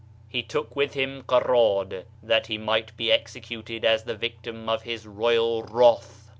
He 0.27 0.41
took 0.41 0.75
with 0.75 0.95
him 0.95 1.21
Quarad, 1.21 2.05
that 2.23 2.47
he 2.47 2.57
might 2.57 2.97
be 2.97 3.11
executed 3.11 3.85
as 3.85 4.03
the 4.05 4.15
victim 4.15 4.67
of 4.67 4.81
his 4.81 5.05
royal 5.05 5.61
wrath. 5.61 6.27